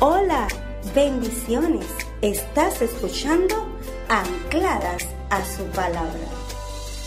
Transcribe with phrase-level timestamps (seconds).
[0.00, 0.48] Hola,
[0.92, 1.86] bendiciones.
[2.20, 3.54] Estás escuchando
[4.08, 6.26] Ancladas a su palabra.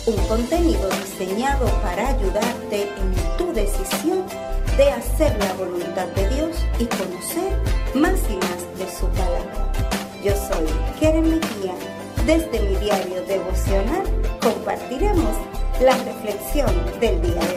[0.05, 4.23] Un contenido diseñado para ayudarte en tu decisión
[4.78, 7.62] de hacer la voluntad de Dios y conocer
[7.94, 9.74] más y más de su palabra.
[10.24, 10.67] Yo soy
[10.99, 11.76] Keren Mejía.
[12.26, 14.04] Desde mi diario devocional
[14.42, 15.35] compartiremos
[15.81, 17.56] la reflexión del día de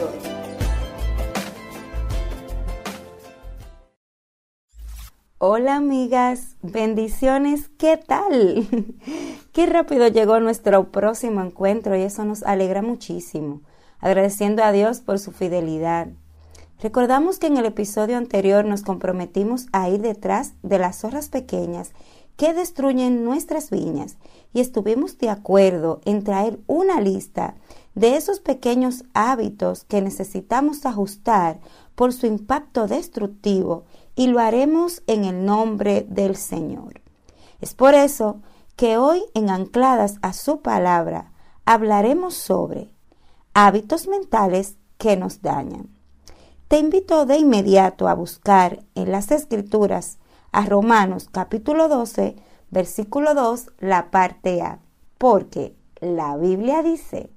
[5.43, 8.67] Hola amigas, bendiciones, ¿qué tal?
[9.51, 13.61] Qué rápido llegó nuestro próximo encuentro y eso nos alegra muchísimo,
[13.99, 16.09] agradeciendo a Dios por su fidelidad.
[16.79, 21.93] Recordamos que en el episodio anterior nos comprometimos a ir detrás de las zorras pequeñas
[22.37, 24.17] que destruyen nuestras viñas
[24.53, 27.55] y estuvimos de acuerdo en traer una lista
[27.95, 31.59] de esos pequeños hábitos que necesitamos ajustar
[31.95, 33.85] por su impacto destructivo
[34.15, 37.01] y lo haremos en el nombre del Señor.
[37.59, 38.41] Es por eso
[38.75, 41.31] que hoy en Ancladas a su palabra
[41.65, 42.93] hablaremos sobre
[43.53, 45.89] hábitos mentales que nos dañan.
[46.67, 50.19] Te invito de inmediato a buscar en las escrituras
[50.51, 52.35] a Romanos capítulo 12,
[52.69, 54.79] versículo 2, la parte A,
[55.17, 57.29] porque la Biblia dice,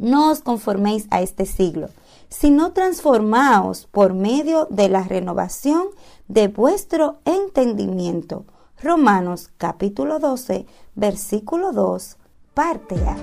[0.00, 1.88] no os conforméis a este siglo,
[2.28, 5.88] sino transformaos por medio de la renovación
[6.28, 8.44] de vuestro entendimiento.
[8.82, 12.16] Romanos capítulo 12, versículo 2,
[12.54, 13.16] parte A.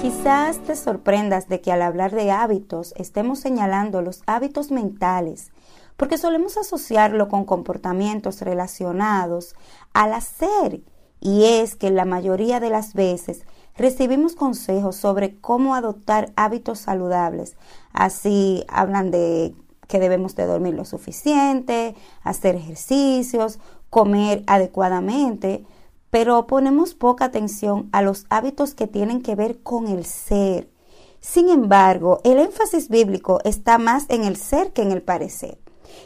[0.00, 5.50] Quizás te sorprendas de que al hablar de hábitos estemos señalando los hábitos mentales,
[5.98, 9.54] porque solemos asociarlo con comportamientos relacionados
[9.92, 10.80] al hacer
[11.20, 13.42] y es que la mayoría de las veces
[13.76, 17.56] recibimos consejos sobre cómo adoptar hábitos saludables.
[17.92, 19.54] Así hablan de
[19.86, 23.58] que debemos de dormir lo suficiente, hacer ejercicios,
[23.90, 25.64] comer adecuadamente,
[26.10, 30.68] pero ponemos poca atención a los hábitos que tienen que ver con el ser.
[31.20, 35.58] Sin embargo, el énfasis bíblico está más en el ser que en el parecer,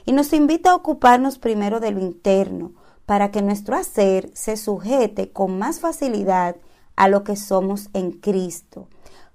[0.06, 2.72] y nos invita a ocuparnos primero de lo interno,
[3.12, 6.56] para que nuestro hacer se sujete con más facilidad
[6.96, 8.88] a lo que somos en Cristo.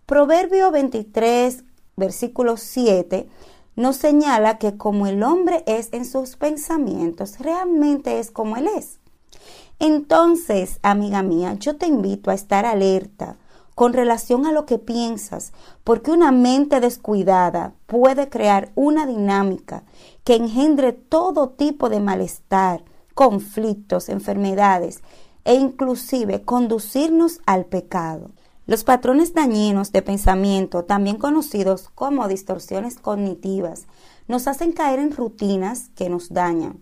[0.08, 1.64] Proverbio 23,
[1.96, 3.30] versículo 7,
[3.76, 8.98] nos señala que como el hombre es en sus pensamientos, realmente es como él es.
[9.78, 13.38] Entonces, amiga mía, yo te invito a estar alerta
[13.76, 19.84] con relación a lo que piensas, porque una mente descuidada puede crear una dinámica
[20.24, 22.84] que engendre todo tipo de malestar,
[23.17, 25.01] conflictos, enfermedades
[25.44, 28.29] e inclusive conducirnos al pecado.
[28.67, 33.88] Los patrones dañinos de pensamiento, también conocidos como distorsiones cognitivas,
[34.28, 36.79] nos hacen caer en rutinas que nos dañan.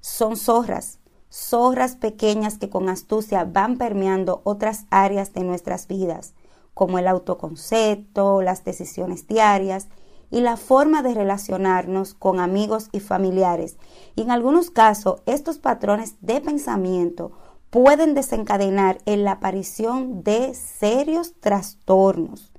[0.00, 1.00] Son zorras,
[1.32, 6.34] zorras pequeñas que con astucia van permeando otras áreas de nuestras vidas,
[6.74, 9.88] como el autoconcepto, las decisiones diarias
[10.32, 13.76] y la forma de relacionarnos con amigos y familiares.
[14.16, 17.32] Y en algunos casos, estos patrones de pensamiento
[17.70, 22.50] pueden desencadenar en la aparición de serios trastornos.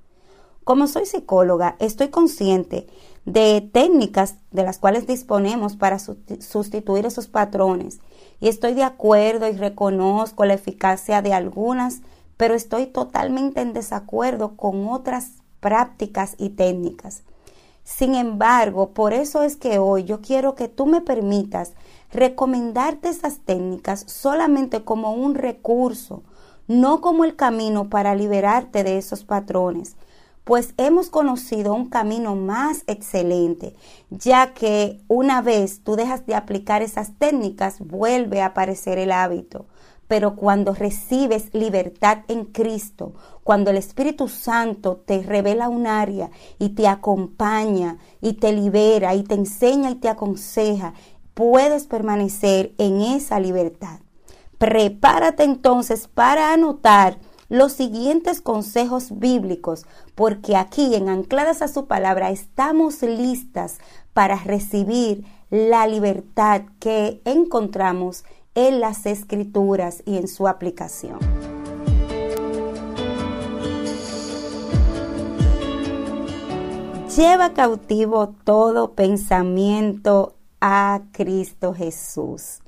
[0.64, 2.88] Como soy psicóloga, estoy consciente
[3.26, 8.00] de técnicas de las cuales disponemos para sustituir esos patrones
[8.40, 12.02] y estoy de acuerdo y reconozco la eficacia de algunas,
[12.38, 17.24] pero estoy totalmente en desacuerdo con otras prácticas y técnicas.
[17.84, 21.74] Sin embargo, por eso es que hoy yo quiero que tú me permitas
[22.12, 26.24] recomendarte esas técnicas solamente como un recurso,
[26.68, 29.98] no como el camino para liberarte de esos patrones,
[30.44, 33.76] pues hemos conocido un camino más excelente,
[34.10, 39.66] ya que una vez tú dejas de aplicar esas técnicas, vuelve a aparecer el hábito.
[40.14, 43.14] Pero cuando recibes libertad en Cristo,
[43.44, 46.30] cuando el Espíritu Santo te revela un área
[46.60, 50.94] y te acompaña y te libera y te enseña y te aconseja,
[51.34, 54.02] puedes permanecer en esa libertad.
[54.60, 57.18] Prepárate entonces para anotar
[57.50, 63.80] los siguientes consejos bíblicos, porque aquí en Ancladas a su palabra estamos listas
[64.14, 71.20] para recibir la libertad que encontramos en las escrituras y en su aplicación.
[77.16, 82.62] Lleva cautivo todo pensamiento a Cristo Jesús.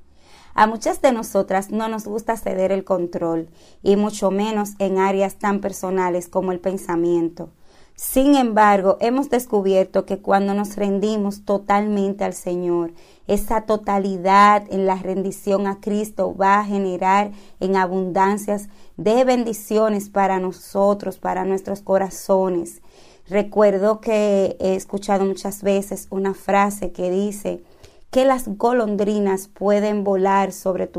[0.54, 3.50] A muchas de nosotras no nos gusta ceder el control,
[3.82, 7.50] y mucho menos en áreas tan personales como el pensamiento.
[7.96, 12.92] Sin embargo, hemos descubierto que cuando nos rendimos totalmente al Señor,
[13.26, 17.32] esa totalidad en la rendición a Cristo va a generar
[17.62, 22.82] en abundancias de bendiciones para nosotros, para nuestros corazones.
[23.30, 27.64] Recuerdo que he escuchado muchas veces una frase que dice
[28.12, 30.90] que las golondrinas pueden volar sobre,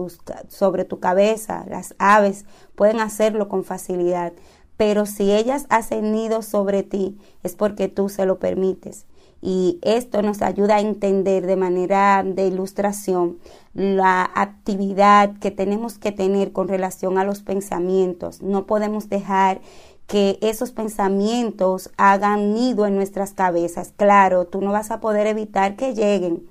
[0.49, 2.45] sobre tu cabeza, las aves
[2.75, 4.33] pueden hacerlo con facilidad,
[4.77, 9.07] pero si ellas hacen nido sobre ti es porque tú se lo permites.
[9.43, 13.39] Y esto nos ayuda a entender de manera de ilustración
[13.75, 18.43] la actividad que tenemos que tener con relación a los pensamientos.
[18.43, 19.61] No podemos dejar
[20.07, 23.93] que esos pensamientos hagan nido en nuestras cabezas.
[23.97, 26.49] Claro, tú no vas a poder evitar que lleguen,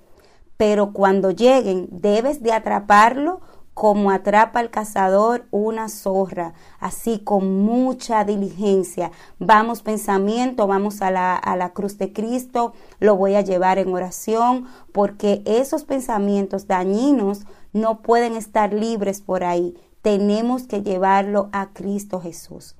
[0.57, 3.41] pero cuando lleguen debes de atraparlo
[3.75, 9.11] como atrapa el cazador una zorra, así con mucha diligencia.
[9.37, 13.93] Vamos pensamiento, vamos a la, a la cruz de Cristo, lo voy a llevar en
[13.93, 19.75] oración, porque esos pensamientos dañinos no pueden estar libres por ahí.
[20.01, 22.77] Tenemos que llevarlo a Cristo Jesús.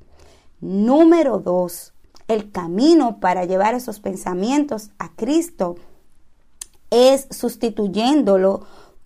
[0.61, 1.93] Número dos,
[2.29, 5.75] el camino para llevar esos pensamientos a Cristo
[6.89, 8.61] es sustituyéndolo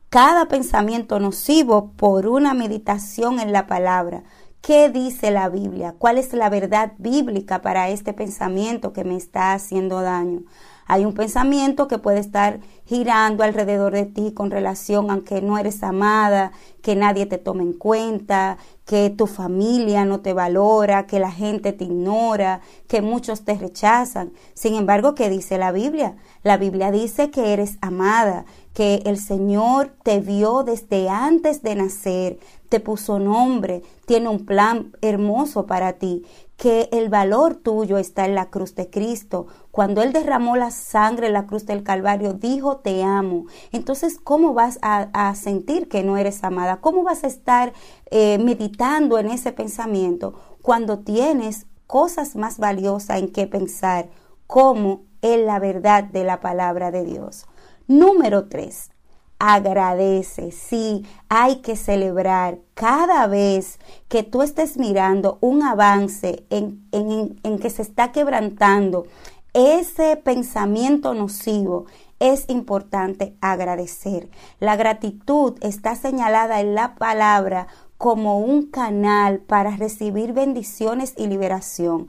[0.09, 4.23] cada pensamiento nocivo por una meditación en la palabra.
[4.61, 5.95] ¿Qué dice la Biblia?
[5.97, 10.41] ¿Cuál es la verdad bíblica para este pensamiento que me está haciendo daño?
[10.87, 15.59] Hay un pensamiento que puede estar girando alrededor de ti con relación a que no
[15.59, 16.51] eres amada,
[16.81, 21.73] que nadie te toma en cuenta, que tu familia no te valora, que la gente
[21.73, 24.33] te ignora, que muchos te rechazan.
[24.55, 26.15] Sin embargo, ¿qué dice la Biblia?
[26.41, 28.45] La Biblia dice que eres amada,
[28.79, 32.39] que el Señor te vio desde antes de nacer,
[32.69, 36.23] te puso nombre, tiene un plan hermoso para ti,
[36.55, 39.47] que el valor tuyo está en la cruz de Cristo.
[39.71, 43.47] Cuando Él derramó la sangre en la cruz del Calvario, dijo, te amo.
[43.73, 46.79] Entonces, ¿cómo vas a, sentir que no eres amada?
[46.79, 47.73] ¿Cómo vas a estar
[48.11, 54.07] eh, meditando en ese pensamiento cuando tienes cosas más valiosas en que pensar,
[54.47, 57.45] como en la verdad de la palabra de Dios?
[57.89, 58.91] Número tres,
[59.39, 60.51] agradece.
[60.51, 67.57] Sí, hay que celebrar cada vez que tú estés mirando un avance en, en, en,
[67.57, 69.07] que se está quebrantando
[69.53, 71.87] ese pensamiento nocivo.
[72.19, 74.29] Es importante agradecer.
[74.59, 77.65] La gratitud está señalada en la palabra
[77.97, 82.07] como un canal para recibir bendiciones y liberación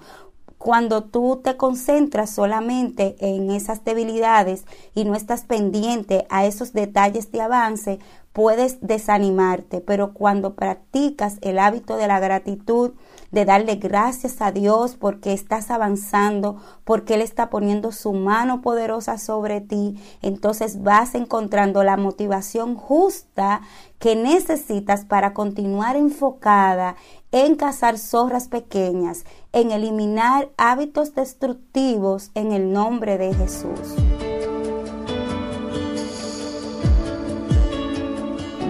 [0.60, 7.32] cuando tú te concentras solamente en esas debilidades y no estás pendiente a esos detalles
[7.32, 7.98] de avance,
[8.34, 12.92] puedes desanimarte, pero cuando practicas el hábito de la gratitud,
[13.30, 19.18] de darle gracias a Dios porque estás avanzando, porque Él está poniendo su mano poderosa
[19.18, 23.62] sobre ti, entonces vas encontrando la motivación justa
[23.98, 26.96] que necesitas para continuar enfocada
[27.32, 33.94] en cazar zorras pequeñas, en eliminar hábitos destructivos en el nombre de Jesús.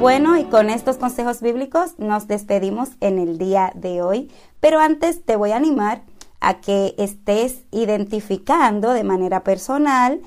[0.01, 5.27] Bueno, y con estos consejos bíblicos nos despedimos en el día de hoy, pero antes
[5.27, 6.01] te voy a animar
[6.41, 10.23] a que estés identificando de manera personal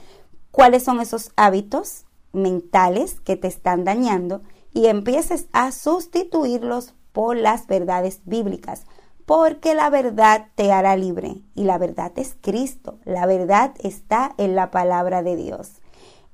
[0.51, 4.43] cuáles son esos hábitos mentales que te están dañando
[4.75, 8.86] y empieces a sustituirlos por las verdades bíblicas,
[9.25, 14.55] porque la verdad te hará libre y la verdad es Cristo, la verdad está en
[14.55, 15.81] la palabra de Dios.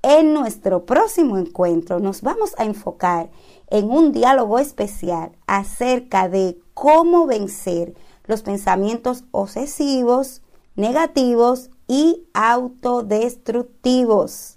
[0.01, 3.29] En nuestro próximo encuentro nos vamos a enfocar
[3.67, 10.41] en un diálogo especial acerca de cómo vencer los pensamientos obsesivos,
[10.75, 14.55] negativos y autodestructivos.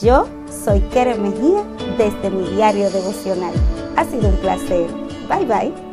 [0.00, 0.26] Yo
[0.64, 1.62] soy Keren Mejía
[1.96, 3.54] desde mi diario devocional.
[3.96, 4.90] Ha sido un placer.
[5.28, 5.83] Bye bye.